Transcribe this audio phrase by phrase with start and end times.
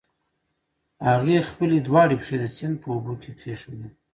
[1.07, 3.89] هغې خپلې دواړه پښې د سيند په اوبو کې کېښودې.